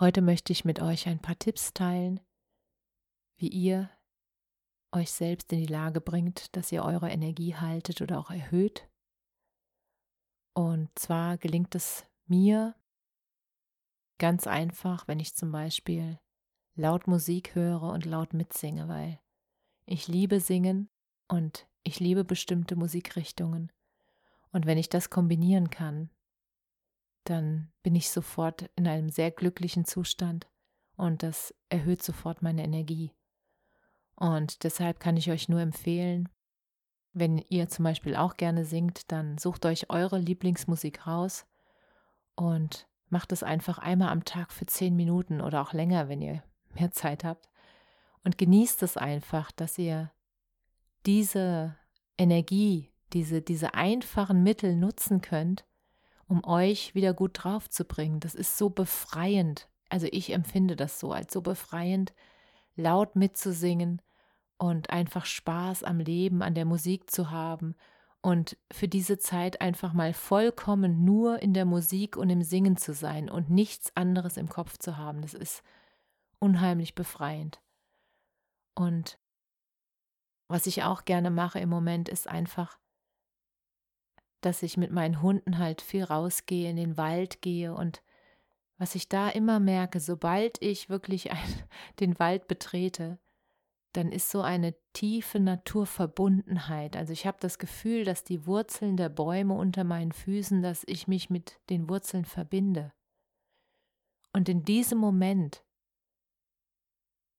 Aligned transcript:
Heute 0.00 0.22
möchte 0.22 0.52
ich 0.52 0.64
mit 0.64 0.80
euch 0.80 1.06
ein 1.06 1.20
paar 1.20 1.38
Tipps 1.38 1.72
teilen, 1.72 2.18
wie 3.36 3.48
ihr 3.48 3.90
euch 4.90 5.12
selbst 5.12 5.52
in 5.52 5.60
die 5.60 5.72
Lage 5.72 6.00
bringt, 6.00 6.56
dass 6.56 6.72
ihr 6.72 6.84
eure 6.84 7.10
Energie 7.10 7.54
haltet 7.54 8.00
oder 8.00 8.18
auch 8.18 8.30
erhöht. 8.30 8.88
Und 10.52 10.90
zwar 10.98 11.38
gelingt 11.38 11.76
es 11.76 12.06
mir 12.26 12.74
ganz 14.18 14.48
einfach, 14.48 15.06
wenn 15.06 15.20
ich 15.20 15.36
zum 15.36 15.52
Beispiel 15.52 16.18
laut 16.74 17.06
Musik 17.06 17.54
höre 17.54 17.82
und 17.82 18.04
laut 18.04 18.34
mitsinge, 18.34 18.88
weil 18.88 19.20
ich 19.86 20.08
liebe 20.08 20.40
Singen 20.40 20.88
und 21.28 21.68
ich 21.84 22.00
liebe 22.00 22.24
bestimmte 22.24 22.74
Musikrichtungen. 22.74 23.70
Und 24.50 24.66
wenn 24.66 24.78
ich 24.78 24.88
das 24.88 25.10
kombinieren 25.10 25.70
kann, 25.70 26.10
dann 27.24 27.70
bin 27.82 27.94
ich 27.94 28.10
sofort 28.10 28.70
in 28.76 28.86
einem 28.86 29.10
sehr 29.10 29.30
glücklichen 29.30 29.84
Zustand 29.84 30.48
und 30.96 31.22
das 31.22 31.54
erhöht 31.68 32.02
sofort 32.02 32.42
meine 32.42 32.62
Energie. 32.62 33.12
Und 34.16 34.62
deshalb 34.64 35.00
kann 35.00 35.16
ich 35.16 35.30
euch 35.30 35.48
nur 35.48 35.60
empfehlen, 35.60 36.28
wenn 37.12 37.38
ihr 37.48 37.68
zum 37.68 37.84
Beispiel 37.84 38.16
auch 38.16 38.36
gerne 38.36 38.64
singt, 38.64 39.10
dann 39.12 39.38
sucht 39.38 39.66
euch 39.66 39.90
eure 39.90 40.18
Lieblingsmusik 40.18 41.06
raus 41.06 41.46
und 42.34 42.88
macht 43.08 43.32
es 43.32 43.42
einfach 43.42 43.78
einmal 43.78 44.08
am 44.08 44.24
Tag 44.24 44.52
für 44.52 44.66
zehn 44.66 44.96
Minuten 44.96 45.40
oder 45.40 45.62
auch 45.62 45.72
länger, 45.72 46.08
wenn 46.08 46.20
ihr 46.20 46.42
mehr 46.74 46.90
Zeit 46.90 47.24
habt. 47.24 47.48
Und 48.24 48.38
genießt 48.38 48.82
es 48.82 48.96
einfach, 48.96 49.52
dass 49.52 49.78
ihr 49.78 50.10
diese 51.06 51.76
Energie, 52.18 52.90
diese, 53.12 53.42
diese 53.42 53.74
einfachen 53.74 54.42
Mittel 54.42 54.74
nutzen 54.74 55.20
könnt, 55.20 55.64
um 56.28 56.44
euch 56.44 56.94
wieder 56.94 57.14
gut 57.14 57.44
drauf 57.44 57.68
zu 57.68 57.84
bringen. 57.84 58.20
Das 58.20 58.34
ist 58.34 58.58
so 58.58 58.70
befreiend. 58.70 59.68
Also 59.88 60.06
ich 60.10 60.32
empfinde 60.32 60.76
das 60.76 60.98
so 61.00 61.12
als 61.12 61.32
so 61.32 61.40
befreiend, 61.40 62.14
laut 62.76 63.16
mitzusingen 63.16 64.02
und 64.58 64.90
einfach 64.90 65.26
Spaß 65.26 65.84
am 65.84 66.00
Leben, 66.00 66.42
an 66.42 66.54
der 66.54 66.64
Musik 66.64 67.10
zu 67.10 67.30
haben 67.30 67.74
und 68.24 68.56
für 68.72 68.88
diese 68.88 69.18
Zeit 69.18 69.60
einfach 69.60 69.92
mal 69.92 70.14
vollkommen 70.14 71.04
nur 71.04 71.42
in 71.42 71.52
der 71.52 71.66
Musik 71.66 72.16
und 72.16 72.30
im 72.30 72.42
Singen 72.42 72.78
zu 72.78 72.94
sein 72.94 73.28
und 73.28 73.50
nichts 73.50 73.94
anderes 73.96 74.38
im 74.38 74.48
Kopf 74.48 74.78
zu 74.78 74.96
haben. 74.96 75.20
Das 75.20 75.34
ist 75.34 75.62
unheimlich 76.38 76.94
befreiend. 76.94 77.60
Und 78.74 79.18
was 80.48 80.66
ich 80.66 80.82
auch 80.84 81.04
gerne 81.04 81.30
mache 81.30 81.58
im 81.58 81.68
Moment 81.68 82.08
ist 82.08 82.26
einfach 82.26 82.78
dass 84.44 84.62
ich 84.62 84.76
mit 84.76 84.90
meinen 84.90 85.22
Hunden 85.22 85.58
halt 85.58 85.80
viel 85.80 86.04
rausgehe, 86.04 86.70
in 86.70 86.76
den 86.76 86.96
Wald 86.96 87.42
gehe 87.42 87.74
und 87.74 88.02
was 88.76 88.94
ich 88.96 89.08
da 89.08 89.28
immer 89.28 89.60
merke, 89.60 90.00
sobald 90.00 90.60
ich 90.60 90.88
wirklich 90.88 91.30
ein, 91.30 91.38
den 92.00 92.18
Wald 92.18 92.48
betrete, 92.48 93.18
dann 93.92 94.10
ist 94.10 94.30
so 94.30 94.42
eine 94.42 94.74
tiefe 94.92 95.38
Naturverbundenheit. 95.38 96.96
Also 96.96 97.12
ich 97.12 97.26
habe 97.26 97.36
das 97.40 97.58
Gefühl, 97.58 98.04
dass 98.04 98.24
die 98.24 98.44
Wurzeln 98.44 98.96
der 98.96 99.08
Bäume 99.08 99.54
unter 99.54 99.84
meinen 99.84 100.10
Füßen, 100.10 100.62
dass 100.62 100.82
ich 100.86 101.06
mich 101.06 101.30
mit 101.30 101.60
den 101.70 101.88
Wurzeln 101.88 102.24
verbinde. 102.24 102.92
Und 104.32 104.48
in 104.48 104.64
diesem 104.64 104.98
Moment 104.98 105.64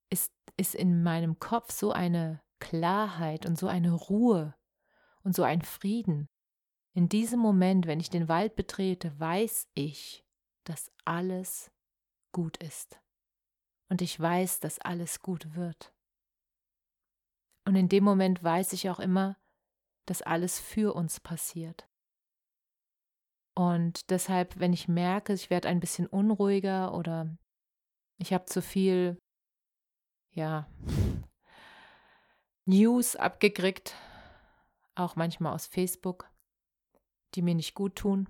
ist, 0.09 0.31
ist 0.55 0.75
in 0.75 1.03
meinem 1.03 1.39
Kopf 1.39 1.73
so 1.73 1.91
eine 1.91 2.41
Klarheit 2.59 3.45
und 3.45 3.57
so 3.59 3.67
eine 3.67 3.91
Ruhe 3.91 4.55
und 5.23 5.35
so 5.35 5.43
ein 5.43 5.61
Frieden, 5.61 6.29
in 6.95 7.09
diesem 7.09 7.41
Moment, 7.41 7.88
wenn 7.88 8.00
ich 8.00 8.09
den 8.09 8.29
Wald 8.29 8.56
betrete, 8.56 9.19
weiß 9.19 9.67
ich, 9.73 10.25
dass 10.63 10.94
alles 11.03 11.69
gut 12.31 12.56
ist. 12.63 13.01
Und 13.89 14.01
ich 14.01 14.17
weiß, 14.17 14.61
dass 14.61 14.79
alles 14.79 15.19
gut 15.19 15.55
wird. 15.55 15.94
Und 17.66 17.75
in 17.75 17.89
dem 17.89 18.05
Moment 18.05 18.41
weiß 18.41 18.72
ich 18.72 18.89
auch 18.89 19.00
immer, 19.00 19.38
dass 20.05 20.22
alles 20.22 20.61
für 20.61 20.95
uns 20.95 21.19
passiert. 21.19 21.85
Und 23.55 24.09
deshalb, 24.09 24.57
wenn 24.59 24.72
ich 24.72 24.88
merke, 24.88 25.34
ich 25.34 25.50
werde 25.50 25.67
ein 25.67 25.81
bisschen 25.81 26.07
unruhiger 26.07 26.94
oder 26.94 27.38
ich 28.17 28.31
habe 28.31 28.45
zu 28.45 28.61
viel, 28.61 29.17
ja, 30.31 30.69
News 32.66 33.17
abgekriegt, 33.17 33.95
auch 34.95 35.17
manchmal 35.17 35.53
aus 35.53 35.67
Facebook, 35.67 36.29
die 37.35 37.41
mir 37.41 37.56
nicht 37.56 37.73
gut 37.73 37.96
tun, 37.96 38.28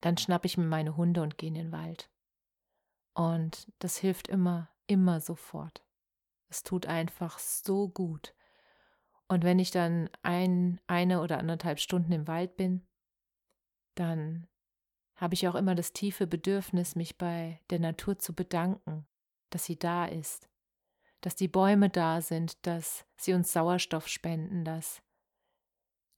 dann 0.00 0.18
schnappe 0.18 0.46
ich 0.46 0.58
mir 0.58 0.66
meine 0.66 0.96
Hunde 0.96 1.22
und 1.22 1.38
gehe 1.38 1.48
in 1.48 1.54
den 1.54 1.72
Wald. 1.72 2.10
Und 3.14 3.72
das 3.78 3.96
hilft 3.96 4.28
immer, 4.28 4.68
immer 4.86 5.20
sofort. 5.20 5.84
Es 6.48 6.62
tut 6.62 6.86
einfach 6.86 7.38
so 7.38 7.88
gut. 7.88 8.34
Und 9.28 9.44
wenn 9.44 9.58
ich 9.58 9.70
dann 9.70 10.10
ein, 10.22 10.80
eine 10.86 11.20
oder 11.20 11.38
anderthalb 11.38 11.78
Stunden 11.78 12.12
im 12.12 12.28
Wald 12.28 12.56
bin, 12.56 12.86
dann 13.94 14.46
habe 15.16 15.34
ich 15.34 15.48
auch 15.48 15.54
immer 15.54 15.74
das 15.74 15.92
tiefe 15.92 16.26
Bedürfnis, 16.26 16.96
mich 16.96 17.16
bei 17.16 17.60
der 17.70 17.78
Natur 17.78 18.18
zu 18.18 18.34
bedanken, 18.34 19.06
dass 19.50 19.64
sie 19.64 19.78
da 19.78 20.04
ist, 20.06 20.50
dass 21.20 21.36
die 21.36 21.48
Bäume 21.48 21.88
da 21.88 22.20
sind, 22.20 22.66
dass 22.66 23.06
sie 23.16 23.32
uns 23.32 23.52
Sauerstoff 23.52 24.08
spenden, 24.08 24.64
dass 24.64 25.02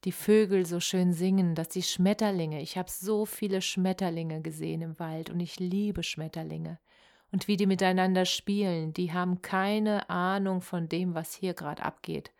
die 0.06 0.12
Vögel 0.12 0.64
so 0.64 0.78
schön 0.78 1.12
singen, 1.12 1.56
dass 1.56 1.68
die 1.68 1.82
Schmetterlinge, 1.82 2.62
ich 2.62 2.78
habe 2.78 2.88
so 2.88 3.26
viele 3.26 3.60
Schmetterlinge 3.60 4.40
gesehen 4.40 4.80
im 4.80 4.98
Wald 5.00 5.30
und 5.30 5.40
ich 5.40 5.58
liebe 5.58 6.04
Schmetterlinge. 6.04 6.78
Und 7.32 7.48
wie 7.48 7.56
die 7.56 7.66
miteinander 7.66 8.24
spielen, 8.24 8.92
die 8.92 9.12
haben 9.12 9.42
keine 9.42 10.08
Ahnung 10.08 10.60
von 10.60 10.88
dem, 10.88 11.14
was 11.14 11.34
hier 11.34 11.54
gerade 11.54 11.82
abgeht. 11.82 12.32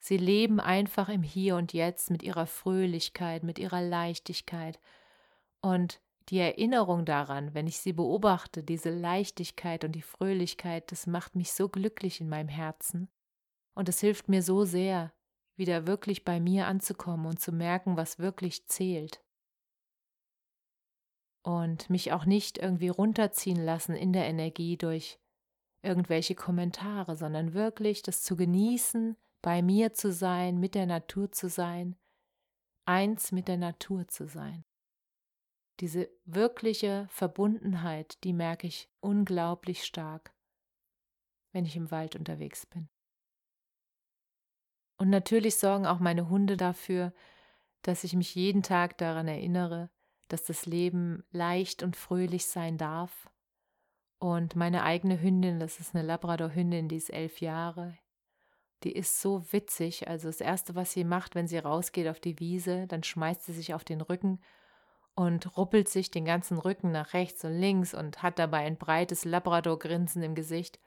Sie 0.00 0.16
leben 0.16 0.58
einfach 0.58 1.08
im 1.08 1.22
Hier 1.22 1.54
und 1.54 1.72
Jetzt 1.72 2.10
mit 2.10 2.24
ihrer 2.24 2.48
Fröhlichkeit, 2.48 3.44
mit 3.44 3.60
ihrer 3.60 3.82
Leichtigkeit. 3.82 4.80
Und 5.60 6.00
die 6.28 6.40
Erinnerung 6.40 7.04
daran, 7.04 7.54
wenn 7.54 7.68
ich 7.68 7.78
sie 7.78 7.92
beobachte, 7.92 8.64
diese 8.64 8.90
Leichtigkeit 8.90 9.84
und 9.84 9.92
die 9.92 10.02
Fröhlichkeit, 10.02 10.90
das 10.90 11.06
macht 11.06 11.36
mich 11.36 11.52
so 11.52 11.68
glücklich 11.68 12.20
in 12.20 12.28
meinem 12.28 12.48
Herzen. 12.48 13.08
Und 13.74 13.88
es 13.88 14.00
hilft 14.00 14.28
mir 14.28 14.42
so 14.42 14.64
sehr, 14.64 15.12
wieder 15.56 15.86
wirklich 15.86 16.24
bei 16.24 16.40
mir 16.40 16.66
anzukommen 16.66 17.26
und 17.26 17.40
zu 17.40 17.52
merken, 17.52 17.96
was 17.96 18.18
wirklich 18.18 18.66
zählt. 18.66 19.22
Und 21.42 21.88
mich 21.90 22.12
auch 22.12 22.24
nicht 22.24 22.58
irgendwie 22.58 22.88
runterziehen 22.88 23.64
lassen 23.64 23.94
in 23.94 24.12
der 24.12 24.26
Energie 24.26 24.76
durch 24.76 25.18
irgendwelche 25.82 26.34
Kommentare, 26.34 27.16
sondern 27.16 27.54
wirklich 27.54 28.02
das 28.02 28.22
zu 28.22 28.36
genießen, 28.36 29.16
bei 29.42 29.62
mir 29.62 29.92
zu 29.92 30.12
sein, 30.12 30.58
mit 30.58 30.74
der 30.74 30.86
Natur 30.86 31.30
zu 31.30 31.48
sein, 31.48 31.96
eins 32.84 33.30
mit 33.30 33.46
der 33.46 33.56
Natur 33.56 34.08
zu 34.08 34.26
sein. 34.26 34.64
Diese 35.80 36.10
wirkliche 36.24 37.06
Verbundenheit, 37.10 38.22
die 38.24 38.32
merke 38.32 38.66
ich 38.66 38.90
unglaublich 39.00 39.84
stark, 39.84 40.34
wenn 41.52 41.64
ich 41.64 41.76
im 41.76 41.90
Wald 41.90 42.16
unterwegs 42.16 42.66
bin. 42.66 42.88
Und 44.98 45.10
natürlich 45.10 45.56
sorgen 45.56 45.86
auch 45.86 45.98
meine 45.98 46.28
Hunde 46.28 46.56
dafür, 46.56 47.12
dass 47.82 48.04
ich 48.04 48.14
mich 48.14 48.34
jeden 48.34 48.62
Tag 48.62 48.98
daran 48.98 49.28
erinnere, 49.28 49.90
dass 50.28 50.44
das 50.44 50.66
Leben 50.66 51.24
leicht 51.30 51.82
und 51.82 51.96
fröhlich 51.96 52.46
sein 52.46 52.78
darf. 52.78 53.30
Und 54.18 54.56
meine 54.56 54.82
eigene 54.82 55.20
Hündin, 55.20 55.60
das 55.60 55.78
ist 55.78 55.94
eine 55.94 56.04
Labrador-Hündin, 56.04 56.88
die 56.88 56.96
ist 56.96 57.12
elf 57.12 57.40
Jahre, 57.40 57.96
die 58.82 58.92
ist 58.92 59.20
so 59.20 59.52
witzig. 59.52 60.08
Also 60.08 60.28
das 60.28 60.40
Erste, 60.40 60.74
was 60.74 60.92
sie 60.92 61.04
macht, 61.04 61.34
wenn 61.34 61.46
sie 61.46 61.58
rausgeht 61.58 62.08
auf 62.08 62.18
die 62.18 62.40
Wiese, 62.40 62.86
dann 62.86 63.02
schmeißt 63.02 63.44
sie 63.44 63.52
sich 63.52 63.74
auf 63.74 63.84
den 63.84 64.00
Rücken 64.00 64.40
und 65.14 65.56
ruppelt 65.56 65.88
sich 65.88 66.10
den 66.10 66.24
ganzen 66.24 66.58
Rücken 66.58 66.92
nach 66.92 67.14
rechts 67.14 67.44
und 67.44 67.58
links 67.58 67.94
und 67.94 68.22
hat 68.22 68.38
dabei 68.38 68.64
ein 68.64 68.78
breites 68.78 69.24
Labrador-Grinsen 69.24 70.22
im 70.22 70.34
Gesicht. 70.34 70.80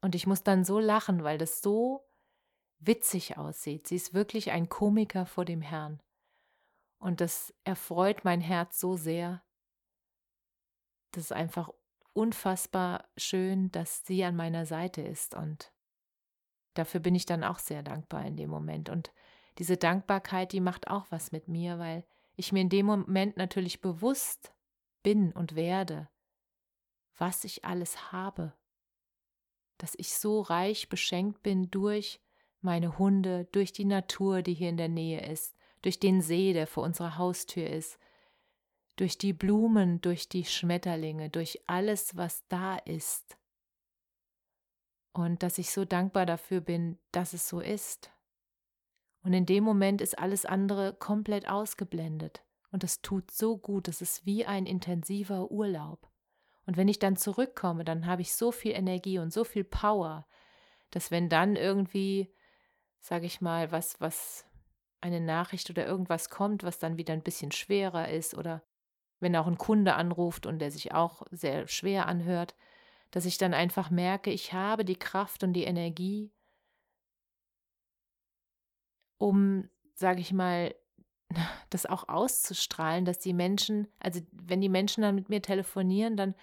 Und 0.00 0.14
ich 0.14 0.26
muss 0.26 0.42
dann 0.42 0.64
so 0.64 0.78
lachen, 0.78 1.22
weil 1.24 1.38
das 1.38 1.62
so 1.62 2.04
witzig 2.86 3.38
aussieht. 3.38 3.86
Sie 3.86 3.96
ist 3.96 4.14
wirklich 4.14 4.50
ein 4.50 4.68
Komiker 4.68 5.26
vor 5.26 5.44
dem 5.44 5.60
Herrn. 5.60 6.02
Und 6.98 7.20
das 7.20 7.52
erfreut 7.64 8.24
mein 8.24 8.40
Herz 8.40 8.78
so 8.78 8.96
sehr. 8.96 9.42
Das 11.12 11.24
ist 11.24 11.32
einfach 11.32 11.70
unfassbar 12.12 13.08
schön, 13.16 13.70
dass 13.72 14.04
sie 14.06 14.24
an 14.24 14.36
meiner 14.36 14.66
Seite 14.66 15.02
ist. 15.02 15.34
Und 15.34 15.72
dafür 16.74 17.00
bin 17.00 17.14
ich 17.14 17.26
dann 17.26 17.44
auch 17.44 17.58
sehr 17.58 17.82
dankbar 17.82 18.24
in 18.24 18.36
dem 18.36 18.50
Moment. 18.50 18.88
Und 18.88 19.12
diese 19.58 19.76
Dankbarkeit, 19.76 20.52
die 20.52 20.60
macht 20.60 20.88
auch 20.88 21.06
was 21.10 21.32
mit 21.32 21.48
mir, 21.48 21.78
weil 21.78 22.04
ich 22.36 22.52
mir 22.52 22.60
in 22.60 22.68
dem 22.68 22.86
Moment 22.86 23.36
natürlich 23.36 23.80
bewusst 23.80 24.54
bin 25.02 25.32
und 25.32 25.54
werde, 25.54 26.08
was 27.18 27.44
ich 27.44 27.64
alles 27.64 28.12
habe, 28.12 28.54
dass 29.78 29.94
ich 29.96 30.14
so 30.14 30.40
reich 30.40 30.88
beschenkt 30.88 31.42
bin 31.42 31.70
durch 31.70 32.20
meine 32.62 32.98
Hunde, 32.98 33.46
durch 33.52 33.72
die 33.72 33.84
Natur, 33.84 34.42
die 34.42 34.54
hier 34.54 34.68
in 34.68 34.76
der 34.76 34.88
Nähe 34.88 35.26
ist, 35.26 35.54
durch 35.82 35.98
den 35.98 36.20
See, 36.20 36.52
der 36.52 36.66
vor 36.66 36.84
unserer 36.84 37.18
Haustür 37.18 37.68
ist, 37.68 37.98
durch 38.96 39.18
die 39.18 39.32
Blumen, 39.32 40.00
durch 40.00 40.28
die 40.28 40.44
Schmetterlinge, 40.44 41.30
durch 41.30 41.60
alles, 41.66 42.16
was 42.16 42.46
da 42.48 42.76
ist. 42.76 43.36
Und 45.12 45.42
dass 45.42 45.58
ich 45.58 45.70
so 45.70 45.84
dankbar 45.84 46.24
dafür 46.24 46.60
bin, 46.60 46.98
dass 47.10 47.32
es 47.32 47.48
so 47.48 47.60
ist. 47.60 48.10
Und 49.22 49.32
in 49.32 49.46
dem 49.46 49.64
Moment 49.64 50.00
ist 50.00 50.18
alles 50.18 50.46
andere 50.46 50.94
komplett 50.94 51.48
ausgeblendet. 51.48 52.44
Und 52.70 52.82
das 52.82 53.02
tut 53.02 53.30
so 53.30 53.58
gut, 53.58 53.88
es 53.88 54.00
ist 54.00 54.24
wie 54.24 54.46
ein 54.46 54.66
intensiver 54.66 55.50
Urlaub. 55.50 56.10
Und 56.66 56.76
wenn 56.76 56.88
ich 56.88 56.98
dann 56.98 57.16
zurückkomme, 57.16 57.84
dann 57.84 58.06
habe 58.06 58.22
ich 58.22 58.34
so 58.34 58.52
viel 58.52 58.72
Energie 58.72 59.18
und 59.18 59.32
so 59.32 59.44
viel 59.44 59.64
Power, 59.64 60.26
dass 60.90 61.10
wenn 61.10 61.28
dann 61.28 61.56
irgendwie, 61.56 62.32
sage 63.02 63.26
ich 63.26 63.40
mal, 63.40 63.72
was, 63.72 64.00
was 64.00 64.46
eine 65.00 65.20
Nachricht 65.20 65.68
oder 65.68 65.84
irgendwas 65.84 66.30
kommt, 66.30 66.62
was 66.62 66.78
dann 66.78 66.96
wieder 66.96 67.12
ein 67.12 67.22
bisschen 67.22 67.50
schwerer 67.50 68.08
ist 68.08 68.34
oder 68.34 68.62
wenn 69.18 69.36
auch 69.36 69.48
ein 69.48 69.58
Kunde 69.58 69.94
anruft 69.94 70.46
und 70.46 70.60
der 70.60 70.70
sich 70.70 70.94
auch 70.94 71.22
sehr 71.30 71.66
schwer 71.66 72.06
anhört, 72.06 72.54
dass 73.10 73.24
ich 73.24 73.38
dann 73.38 73.54
einfach 73.54 73.90
merke, 73.90 74.30
ich 74.30 74.52
habe 74.52 74.84
die 74.84 74.96
Kraft 74.96 75.42
und 75.42 75.52
die 75.52 75.64
Energie, 75.64 76.32
um, 79.18 79.68
sage 79.94 80.20
ich 80.20 80.32
mal, 80.32 80.74
das 81.70 81.86
auch 81.86 82.08
auszustrahlen, 82.08 83.04
dass 83.04 83.18
die 83.18 83.34
Menschen, 83.34 83.88
also 83.98 84.20
wenn 84.30 84.60
die 84.60 84.68
Menschen 84.68 85.02
dann 85.02 85.16
mit 85.16 85.28
mir 85.28 85.42
telefonieren, 85.42 86.16
dann 86.16 86.36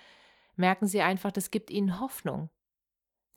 merken 0.57 0.87
sie 0.87 1.01
einfach, 1.01 1.31
das 1.31 1.51
gibt 1.51 1.71
ihnen 1.71 2.01
Hoffnung. 2.01 2.49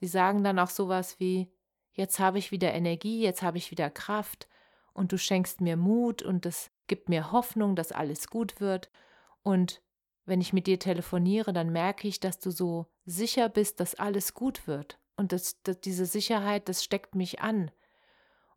Sie 0.01 0.07
sagen 0.07 0.43
dann 0.43 0.59
auch 0.59 0.69
sowas 0.69 1.19
wie, 1.21 1.49
jetzt 1.93 2.19
habe 2.19 2.37
ich 2.37 2.51
wieder 2.51 2.73
Energie, 2.73 3.21
jetzt 3.21 3.41
habe 3.41 3.57
ich 3.57 3.71
wieder 3.71 3.89
Kraft 3.89 4.47
und 4.93 5.11
du 5.11 5.17
schenkst 5.17 5.61
mir 5.61 5.77
Mut 5.77 6.21
und 6.21 6.45
das 6.45 6.69
gibt 6.87 7.09
mir 7.09 7.31
Hoffnung, 7.31 7.75
dass 7.75 7.91
alles 7.91 8.27
gut 8.27 8.59
wird. 8.59 8.91
Und 9.41 9.81
wenn 10.25 10.41
ich 10.41 10.53
mit 10.53 10.67
dir 10.67 10.79
telefoniere, 10.79 11.53
dann 11.53 11.71
merke 11.71 12.07
ich, 12.07 12.19
dass 12.19 12.39
du 12.39 12.51
so 12.51 12.87
sicher 13.05 13.49
bist, 13.49 13.79
dass 13.79 13.95
alles 13.95 14.33
gut 14.33 14.67
wird. 14.67 14.99
Und 15.15 15.31
das, 15.31 15.61
das, 15.63 15.79
diese 15.81 16.05
Sicherheit, 16.05 16.69
das 16.69 16.83
steckt 16.83 17.15
mich 17.15 17.41
an. 17.41 17.71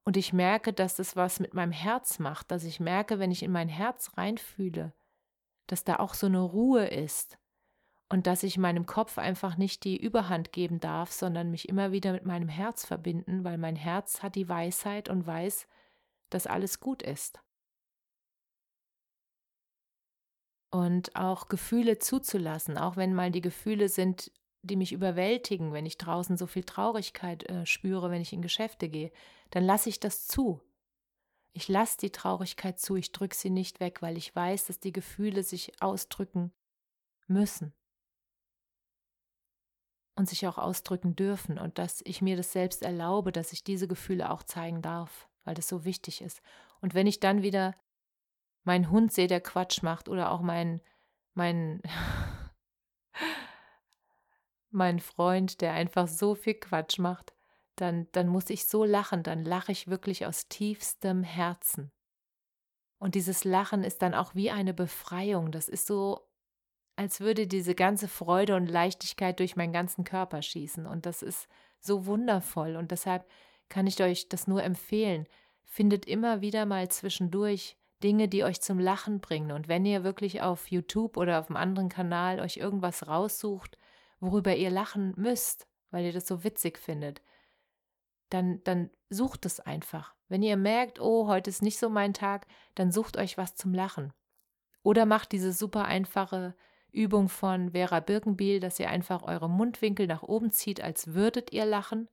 Und 0.04 0.16
ich 0.16 0.32
merke, 0.32 0.72
dass 0.72 0.96
das 0.96 1.16
was 1.16 1.40
mit 1.40 1.54
meinem 1.54 1.72
Herz 1.72 2.18
macht, 2.18 2.50
dass 2.50 2.64
ich 2.64 2.80
merke, 2.80 3.18
wenn 3.18 3.32
ich 3.32 3.42
in 3.42 3.50
mein 3.50 3.68
Herz 3.68 4.12
reinfühle, 4.16 4.92
dass 5.66 5.84
da 5.84 5.96
auch 5.96 6.14
so 6.14 6.26
eine 6.26 6.40
Ruhe 6.40 6.86
ist 6.86 7.38
und 8.08 8.26
dass 8.26 8.42
ich 8.42 8.56
meinem 8.56 8.86
Kopf 8.86 9.18
einfach 9.18 9.56
nicht 9.56 9.84
die 9.84 9.96
Überhand 9.96 10.52
geben 10.52 10.78
darf, 10.78 11.10
sondern 11.10 11.50
mich 11.50 11.68
immer 11.68 11.90
wieder 11.90 12.12
mit 12.12 12.24
meinem 12.24 12.48
Herz 12.48 12.86
verbinden, 12.86 13.42
weil 13.42 13.58
mein 13.58 13.76
Herz 13.76 14.22
hat 14.22 14.36
die 14.36 14.48
Weisheit 14.48 15.08
und 15.08 15.26
weiß, 15.26 15.66
dass 16.30 16.46
alles 16.46 16.78
gut 16.78 17.02
ist. 17.02 17.40
Und 20.70 21.16
auch 21.16 21.48
Gefühle 21.48 21.98
zuzulassen, 21.98 22.78
auch 22.78 22.96
wenn 22.96 23.14
mal 23.14 23.30
die 23.30 23.40
Gefühle 23.40 23.88
sind, 23.88 24.30
die 24.62 24.76
mich 24.76 24.92
überwältigen, 24.92 25.72
wenn 25.72 25.86
ich 25.86 25.96
draußen 25.96 26.36
so 26.36 26.46
viel 26.46 26.64
Traurigkeit 26.64 27.48
äh, 27.48 27.66
spüre, 27.66 28.10
wenn 28.10 28.22
ich 28.22 28.32
in 28.32 28.42
Geschäfte 28.42 28.88
gehe, 28.88 29.12
dann 29.50 29.64
lasse 29.64 29.88
ich 29.88 30.00
das 30.00 30.26
zu. 30.26 30.60
Ich 31.52 31.68
lasse 31.68 31.98
die 31.98 32.10
Traurigkeit 32.10 32.78
zu, 32.78 32.96
ich 32.96 33.12
drücke 33.12 33.34
sie 33.34 33.50
nicht 33.50 33.80
weg, 33.80 34.02
weil 34.02 34.18
ich 34.18 34.34
weiß, 34.34 34.66
dass 34.66 34.78
die 34.78 34.92
Gefühle 34.92 35.42
sich 35.42 35.80
ausdrücken 35.80 36.52
müssen 37.26 37.75
und 40.16 40.28
sich 40.28 40.46
auch 40.46 40.58
ausdrücken 40.58 41.14
dürfen 41.14 41.58
und 41.58 41.78
dass 41.78 42.00
ich 42.04 42.22
mir 42.22 42.36
das 42.36 42.52
selbst 42.52 42.82
erlaube, 42.82 43.32
dass 43.32 43.52
ich 43.52 43.62
diese 43.62 43.86
Gefühle 43.86 44.30
auch 44.30 44.42
zeigen 44.42 44.82
darf, 44.82 45.28
weil 45.44 45.54
das 45.54 45.68
so 45.68 45.84
wichtig 45.84 46.22
ist. 46.22 46.42
Und 46.80 46.94
wenn 46.94 47.06
ich 47.06 47.20
dann 47.20 47.42
wieder 47.42 47.74
meinen 48.64 48.90
Hund 48.90 49.12
sehe, 49.12 49.28
der 49.28 49.40
Quatsch 49.40 49.82
macht 49.82 50.08
oder 50.08 50.32
auch 50.32 50.40
mein 50.40 50.80
mein 51.34 51.82
mein 54.70 55.00
Freund, 55.00 55.60
der 55.60 55.74
einfach 55.74 56.08
so 56.08 56.34
viel 56.34 56.54
Quatsch 56.54 56.98
macht, 56.98 57.34
dann, 57.76 58.08
dann 58.12 58.28
muss 58.28 58.50
ich 58.50 58.66
so 58.66 58.84
lachen, 58.84 59.22
dann 59.22 59.44
lache 59.44 59.72
ich 59.72 59.88
wirklich 59.88 60.26
aus 60.26 60.48
tiefstem 60.48 61.22
Herzen. 61.22 61.92
Und 62.98 63.14
dieses 63.14 63.44
Lachen 63.44 63.84
ist 63.84 64.02
dann 64.02 64.14
auch 64.14 64.34
wie 64.34 64.50
eine 64.50 64.72
Befreiung. 64.72 65.52
Das 65.52 65.68
ist 65.68 65.86
so, 65.86 66.26
als 66.96 67.20
würde 67.20 67.46
diese 67.46 67.74
ganze 67.74 68.08
Freude 68.08 68.56
und 68.56 68.66
Leichtigkeit 68.66 69.38
durch 69.38 69.54
meinen 69.54 69.72
ganzen 69.72 70.04
Körper 70.04 70.42
schießen. 70.42 70.86
Und 70.86 71.06
das 71.06 71.22
ist 71.22 71.46
so 71.78 72.06
wundervoll. 72.06 72.76
Und 72.76 72.90
deshalb 72.90 73.26
kann 73.68 73.86
ich 73.86 74.02
euch 74.02 74.28
das 74.28 74.46
nur 74.46 74.62
empfehlen. 74.62 75.26
Findet 75.64 76.06
immer 76.06 76.40
wieder 76.40 76.64
mal 76.64 76.88
zwischendurch 76.88 77.76
Dinge, 78.02 78.28
die 78.28 78.44
euch 78.44 78.60
zum 78.60 78.78
Lachen 78.78 79.20
bringen. 79.20 79.52
Und 79.52 79.68
wenn 79.68 79.84
ihr 79.84 80.04
wirklich 80.04 80.40
auf 80.40 80.70
YouTube 80.70 81.16
oder 81.16 81.38
auf 81.38 81.48
einem 81.48 81.56
anderen 81.56 81.88
Kanal 81.88 82.40
euch 82.40 82.56
irgendwas 82.56 83.06
raussucht, 83.06 83.78
worüber 84.20 84.56
ihr 84.56 84.70
lachen 84.70 85.12
müsst, 85.16 85.66
weil 85.90 86.04
ihr 86.04 86.12
das 86.12 86.26
so 86.26 86.44
witzig 86.44 86.78
findet, 86.78 87.22
dann, 88.30 88.62
dann 88.64 88.90
sucht 89.10 89.46
es 89.46 89.60
einfach. 89.60 90.14
Wenn 90.28 90.42
ihr 90.42 90.56
merkt, 90.56 91.00
oh, 91.00 91.28
heute 91.28 91.50
ist 91.50 91.62
nicht 91.62 91.78
so 91.78 91.88
mein 91.88 92.12
Tag, 92.14 92.46
dann 92.74 92.90
sucht 92.90 93.16
euch 93.16 93.38
was 93.38 93.54
zum 93.54 93.72
Lachen. 93.72 94.12
Oder 94.82 95.06
macht 95.06 95.32
diese 95.32 95.52
super 95.52 95.84
einfache 95.84 96.54
Übung 96.96 97.28
von 97.28 97.72
Vera 97.72 98.00
Birkenbiel, 98.00 98.58
dass 98.58 98.80
ihr 98.80 98.88
einfach 98.88 99.22
eure 99.22 99.48
Mundwinkel 99.48 100.06
nach 100.06 100.22
oben 100.22 100.50
zieht, 100.50 100.80
als 100.80 101.14
würdet 101.14 101.52
ihr 101.52 101.66
lachen. 101.66 102.08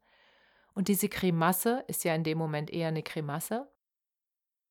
Und 0.75 0.87
diese 0.87 1.09
Grimasse 1.09 1.83
ist 1.87 2.03
ja 2.03 2.13
in 2.13 2.23
dem 2.23 2.37
Moment 2.37 2.71
eher 2.71 2.89
eine 2.89 3.03
Grimasse. 3.03 3.71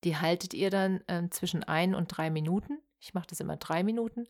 Die 0.03 0.17
haltet 0.17 0.53
ihr 0.53 0.69
dann 0.69 1.01
äh, 1.07 1.29
zwischen 1.29 1.63
ein 1.63 1.95
und 1.95 2.07
drei 2.07 2.29
Minuten. 2.29 2.79
Ich 2.99 3.13
mache 3.13 3.27
das 3.27 3.39
immer 3.39 3.57
drei 3.57 3.83
Minuten. 3.83 4.25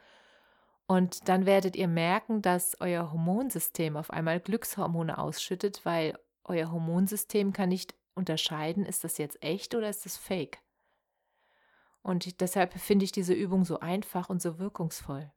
Und 0.85 1.27
dann 1.27 1.45
werdet 1.45 1.75
ihr 1.75 1.87
merken, 1.87 2.41
dass 2.41 2.79
euer 2.79 3.11
Hormonsystem 3.11 3.97
auf 3.97 4.11
einmal 4.11 4.39
Glückshormone 4.39 5.17
ausschüttet, 5.17 5.85
weil 5.85 6.17
euer 6.43 6.71
Hormonsystem 6.71 7.53
kann 7.53 7.69
nicht 7.69 7.95
unterscheiden, 8.15 8.85
ist 8.85 9.03
das 9.03 9.17
jetzt 9.17 9.41
echt 9.41 9.75
oder 9.75 9.89
ist 9.89 10.05
das 10.05 10.17
fake. 10.17 10.59
Und 12.01 12.41
deshalb 12.41 12.73
finde 12.73 13.05
ich 13.05 13.11
diese 13.11 13.33
Übung 13.33 13.63
so 13.63 13.79
einfach 13.79 14.29
und 14.29 14.41
so 14.41 14.59
wirkungsvoll. 14.59 15.31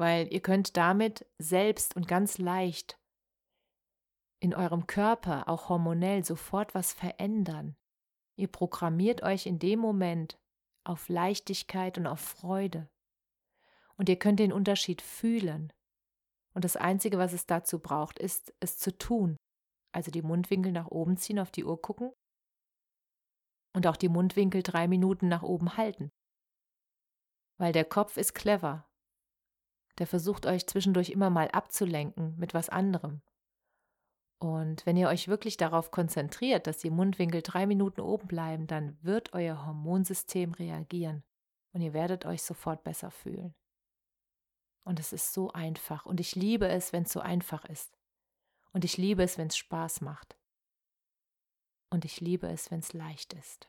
Weil 0.00 0.32
ihr 0.32 0.40
könnt 0.40 0.78
damit 0.78 1.26
selbst 1.36 1.94
und 1.94 2.08
ganz 2.08 2.38
leicht 2.38 2.98
in 4.40 4.54
eurem 4.54 4.86
Körper, 4.86 5.46
auch 5.46 5.68
hormonell, 5.68 6.24
sofort 6.24 6.74
was 6.74 6.94
verändern. 6.94 7.76
Ihr 8.34 8.48
programmiert 8.48 9.22
euch 9.22 9.44
in 9.44 9.58
dem 9.58 9.78
Moment 9.78 10.40
auf 10.84 11.10
Leichtigkeit 11.10 11.98
und 11.98 12.06
auf 12.06 12.18
Freude. 12.18 12.88
Und 13.98 14.08
ihr 14.08 14.18
könnt 14.18 14.40
den 14.40 14.54
Unterschied 14.54 15.02
fühlen. 15.02 15.70
Und 16.54 16.64
das 16.64 16.76
Einzige, 16.76 17.18
was 17.18 17.34
es 17.34 17.44
dazu 17.44 17.78
braucht, 17.78 18.18
ist, 18.18 18.54
es 18.58 18.78
zu 18.78 18.96
tun. 18.96 19.36
Also 19.92 20.10
die 20.10 20.22
Mundwinkel 20.22 20.72
nach 20.72 20.86
oben 20.86 21.18
ziehen, 21.18 21.38
auf 21.38 21.50
die 21.50 21.66
Uhr 21.66 21.78
gucken 21.82 22.10
und 23.74 23.86
auch 23.86 23.96
die 23.96 24.08
Mundwinkel 24.08 24.62
drei 24.62 24.88
Minuten 24.88 25.28
nach 25.28 25.42
oben 25.42 25.76
halten. 25.76 26.10
Weil 27.58 27.74
der 27.74 27.84
Kopf 27.84 28.16
ist 28.16 28.34
clever. 28.34 28.89
Der 29.98 30.06
versucht 30.06 30.46
euch 30.46 30.66
zwischendurch 30.66 31.10
immer 31.10 31.30
mal 31.30 31.48
abzulenken 31.48 32.36
mit 32.38 32.54
was 32.54 32.68
anderem. 32.68 33.20
Und 34.38 34.86
wenn 34.86 34.96
ihr 34.96 35.08
euch 35.08 35.28
wirklich 35.28 35.58
darauf 35.58 35.90
konzentriert, 35.90 36.66
dass 36.66 36.78
die 36.78 36.90
Mundwinkel 36.90 37.42
drei 37.42 37.66
Minuten 37.66 38.00
oben 38.00 38.26
bleiben, 38.26 38.66
dann 38.66 38.98
wird 39.02 39.34
euer 39.34 39.66
Hormonsystem 39.66 40.52
reagieren 40.52 41.22
und 41.72 41.82
ihr 41.82 41.92
werdet 41.92 42.24
euch 42.24 42.42
sofort 42.42 42.82
besser 42.82 43.10
fühlen. 43.10 43.54
Und 44.82 44.98
es 44.98 45.12
ist 45.12 45.34
so 45.34 45.52
einfach. 45.52 46.06
Und 46.06 46.20
ich 46.20 46.34
liebe 46.34 46.66
es, 46.68 46.92
wenn 46.92 47.02
es 47.02 47.12
so 47.12 47.20
einfach 47.20 47.66
ist. 47.66 47.98
Und 48.72 48.84
ich 48.84 48.96
liebe 48.96 49.22
es, 49.22 49.36
wenn 49.36 49.48
es 49.48 49.56
Spaß 49.56 50.00
macht. 50.00 50.36
Und 51.90 52.04
ich 52.04 52.20
liebe 52.20 52.48
es, 52.48 52.70
wenn 52.70 52.80
es 52.80 52.92
leicht 52.92 53.34
ist. 53.34 53.68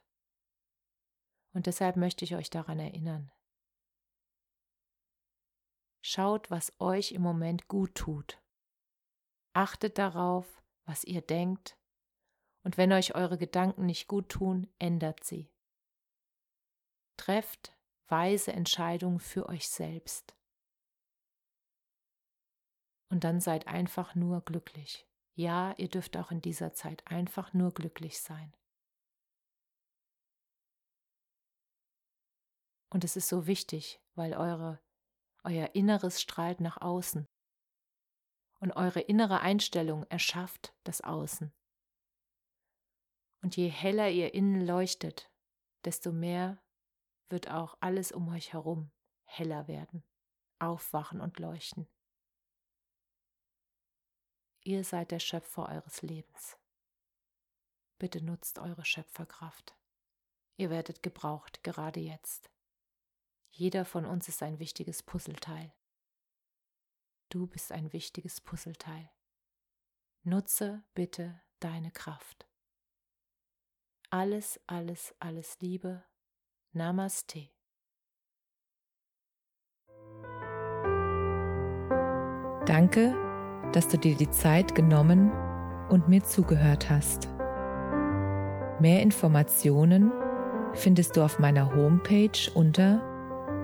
Und 1.53 1.65
deshalb 1.65 1.97
möchte 1.97 2.23
ich 2.23 2.35
euch 2.35 2.49
daran 2.49 2.79
erinnern. 2.79 3.31
Schaut, 6.01 6.49
was 6.49 6.73
euch 6.79 7.11
im 7.11 7.21
Moment 7.21 7.67
gut 7.67 7.95
tut. 7.95 8.41
Achtet 9.53 9.97
darauf, 9.97 10.63
was 10.85 11.03
ihr 11.03 11.21
denkt, 11.21 11.77
und 12.63 12.77
wenn 12.77 12.93
euch 12.93 13.15
eure 13.15 13.37
Gedanken 13.37 13.85
nicht 13.85 14.07
gut 14.07 14.29
tun, 14.29 14.67
ändert 14.77 15.23
sie. 15.23 15.51
Trefft 17.17 17.75
weise 18.07 18.51
Entscheidungen 18.51 19.19
für 19.19 19.47
euch 19.47 19.67
selbst. 19.67 20.35
Und 23.09 23.23
dann 23.23 23.39
seid 23.39 23.67
einfach 23.67 24.15
nur 24.15 24.41
glücklich. 24.41 25.07
Ja, 25.33 25.73
ihr 25.77 25.89
dürft 25.89 26.17
auch 26.17 26.31
in 26.31 26.41
dieser 26.41 26.73
Zeit 26.73 27.05
einfach 27.07 27.53
nur 27.53 27.73
glücklich 27.73 28.19
sein. 28.19 28.53
Und 32.89 33.03
es 33.03 33.15
ist 33.15 33.29
so 33.29 33.47
wichtig, 33.47 34.01
weil 34.15 34.33
eure, 34.33 34.79
euer 35.43 35.75
Inneres 35.75 36.21
strahlt 36.21 36.59
nach 36.59 36.81
außen. 36.81 37.27
Und 38.59 38.71
eure 38.73 39.01
innere 39.01 39.39
Einstellung 39.39 40.03
erschafft 40.05 40.75
das 40.83 41.01
Außen. 41.01 41.51
Und 43.41 43.57
je 43.57 43.67
heller 43.67 44.09
ihr 44.09 44.33
innen 44.33 44.61
leuchtet, 44.61 45.31
desto 45.83 46.11
mehr 46.11 46.61
wird 47.29 47.49
auch 47.49 47.77
alles 47.79 48.11
um 48.11 48.29
euch 48.29 48.53
herum 48.53 48.91
heller 49.23 49.67
werden, 49.67 50.03
aufwachen 50.59 51.21
und 51.21 51.39
leuchten. 51.39 51.87
Ihr 54.63 54.83
seid 54.83 55.09
der 55.11 55.19
Schöpfer 55.19 55.69
eures 55.69 56.03
Lebens. 56.03 56.57
Bitte 57.97 58.23
nutzt 58.23 58.59
eure 58.59 58.85
Schöpferkraft. 58.85 59.75
Ihr 60.57 60.69
werdet 60.69 61.01
gebraucht, 61.01 61.63
gerade 61.63 61.99
jetzt. 61.99 62.51
Jeder 63.51 63.83
von 63.83 64.05
uns 64.05 64.27
ist 64.29 64.41
ein 64.43 64.59
wichtiges 64.59 65.03
Puzzleteil. 65.03 65.73
Du 67.29 67.47
bist 67.47 67.71
ein 67.71 67.91
wichtiges 67.93 68.39
Puzzleteil. 68.39 69.09
Nutze 70.23 70.83
bitte 70.93 71.41
deine 71.59 71.91
Kraft. 71.91 72.47
Alles, 74.09 74.59
alles, 74.67 75.13
alles 75.19 75.59
Liebe. 75.59 76.03
Namaste. 76.71 77.49
Danke, 82.65 83.15
dass 83.73 83.87
du 83.89 83.97
dir 83.97 84.15
die 84.15 84.29
Zeit 84.29 84.75
genommen 84.75 85.31
und 85.89 86.07
mir 86.07 86.23
zugehört 86.23 86.89
hast. 86.89 87.27
Mehr 88.79 89.01
Informationen 89.01 90.11
findest 90.73 91.17
du 91.17 91.21
auf 91.23 91.39
meiner 91.39 91.75
Homepage 91.75 92.51
unter 92.53 93.10